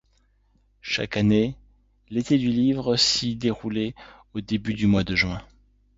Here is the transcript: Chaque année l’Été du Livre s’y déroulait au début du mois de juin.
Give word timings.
Chaque 0.81 1.15
année 1.15 1.53
l’Été 2.09 2.39
du 2.39 2.47
Livre 2.47 2.95
s’y 2.95 3.35
déroulait 3.35 3.93
au 4.33 4.41
début 4.41 4.73
du 4.73 4.87
mois 4.87 5.03
de 5.03 5.15
juin. 5.15 5.43